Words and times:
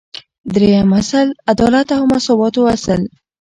دریم 0.53 0.91
اصل: 0.99 1.27
عدالت 1.51 1.87
او 1.97 2.03
مساواتو 2.13 2.61
اصل 2.75 3.01